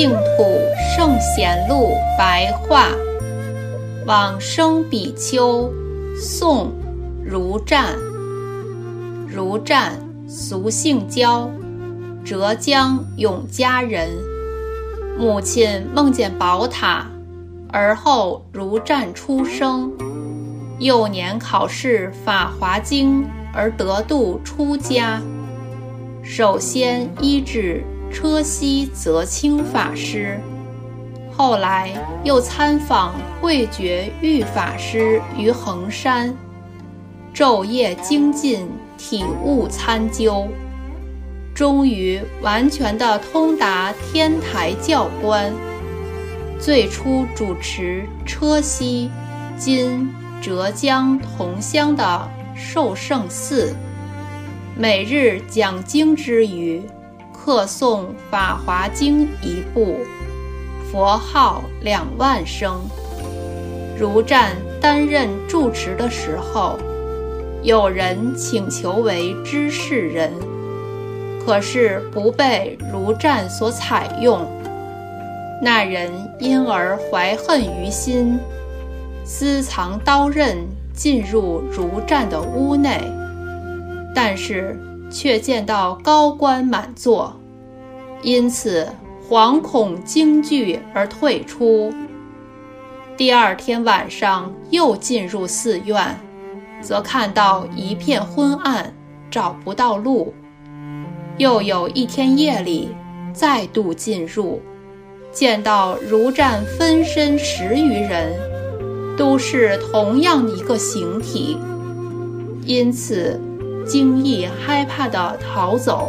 [0.00, 0.44] 净土
[0.94, 2.86] 圣贤录白话，
[4.06, 5.68] 往生比丘，
[6.16, 6.70] 宋，
[7.24, 7.96] 如湛。
[9.26, 9.98] 如湛，
[10.28, 11.50] 俗姓焦，
[12.24, 14.08] 浙江永嘉人。
[15.18, 17.04] 母亲梦见宝塔，
[17.68, 19.90] 而后如湛出生。
[20.78, 23.22] 幼年考试《法华经》
[23.52, 25.20] 而得度出家。
[26.22, 30.40] 首先医治车溪泽清法师，
[31.30, 31.92] 后来
[32.24, 36.34] 又参访慧觉玉法师于衡山，
[37.34, 40.48] 昼夜精进，体悟参究，
[41.54, 45.52] 终于完全的通达天台教观。
[46.58, 49.08] 最初主持车溪
[49.56, 50.12] （今
[50.42, 53.72] 浙江桐乡）的寿圣寺。
[54.76, 56.82] 每日讲经之余，
[57.48, 60.00] 课诵《法华经》一部，
[60.92, 62.78] 佛号两万声。
[63.98, 66.78] 如湛担任住持的时候，
[67.62, 70.30] 有人请求为知事人，
[71.42, 74.46] 可是不被如湛所采用。
[75.62, 78.38] 那人因而怀恨于心，
[79.24, 80.58] 私藏刀刃
[80.92, 83.10] 进入如湛的屋内。
[84.14, 84.78] 但是
[85.10, 87.34] 却见到高官满座，
[88.22, 88.86] 因此
[89.28, 91.92] 惶恐惊惧而退出。
[93.16, 96.18] 第二天晚上又进入寺院，
[96.80, 98.94] 则看到一片昏暗，
[99.30, 100.32] 找不到路。
[101.36, 102.94] 又有一天夜里
[103.32, 104.60] 再度进入，
[105.32, 108.32] 见到如战分身十余人，
[109.16, 111.56] 都是同样一个形体，
[112.64, 113.40] 因此。
[113.88, 116.08] 惊异害怕地逃走。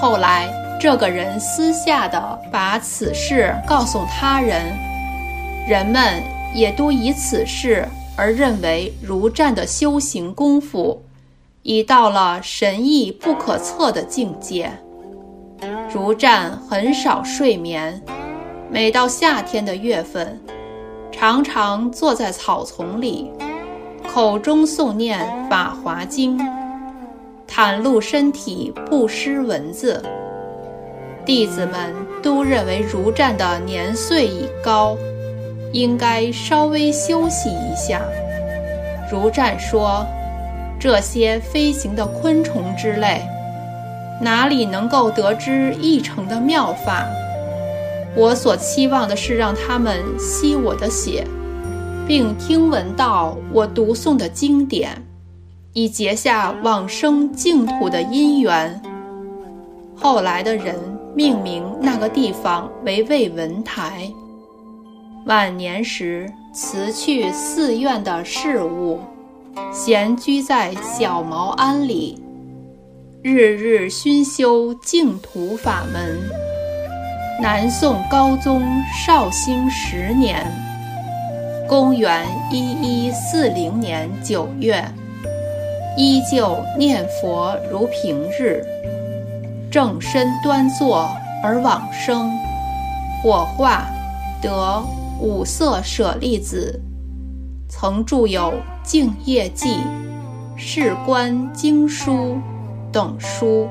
[0.00, 0.48] 后来，
[0.80, 4.74] 这个人私下的把此事告诉他人，
[5.68, 6.20] 人们
[6.52, 11.00] 也都以此事而认为如湛的修行功夫
[11.62, 14.72] 已到了神异不可测的境界。
[15.92, 18.02] 如湛很少睡眠，
[18.68, 20.40] 每到夏天的月份，
[21.12, 23.30] 常常坐在草丛里，
[24.12, 26.36] 口中诵念《法华经》。
[27.54, 30.02] 袒露身体，不施文字。
[31.26, 34.96] 弟子们都认为如湛的年岁已高，
[35.70, 38.00] 应该稍微休息一下。
[39.10, 40.06] 如湛说
[40.80, 43.20] ：“这些飞行的昆虫之类，
[44.18, 47.06] 哪里能够得知一成的妙法？
[48.16, 51.26] 我所期望的是让他们吸我的血，
[52.08, 54.90] 并听闻到我读诵的经典。”
[55.72, 58.80] 以结下往生净土的因缘。
[59.96, 60.74] 后来的人
[61.14, 64.10] 命名那个地方为魏文台。
[65.26, 68.98] 晚年时辞去寺院的事务，
[69.72, 72.20] 闲居在小茅庵里，
[73.22, 76.18] 日日熏修净土法门。
[77.40, 78.62] 南宋高宗
[79.06, 80.44] 绍兴十年
[81.68, 84.84] （公元一一四零年九月）。
[85.96, 88.64] 依旧念佛如平日，
[89.70, 91.06] 正身端坐
[91.44, 92.30] 而往生，
[93.22, 93.86] 火化
[94.40, 94.82] 得
[95.20, 96.80] 五色舍利子，
[97.68, 98.40] 曾著有
[98.82, 99.68] 《净业记》
[100.56, 102.12] 《释观经书》
[102.90, 103.68] 等书，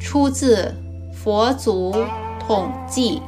[0.00, 0.74] 出自
[1.14, 1.94] 《佛祖
[2.44, 3.22] 统记》。